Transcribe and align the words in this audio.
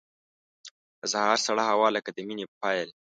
د 0.99 1.01
سهار 1.13 1.37
سړه 1.47 1.63
هوا 1.71 1.87
لکه 1.95 2.09
د 2.13 2.17
مینې 2.27 2.45
پیل. 2.59 2.89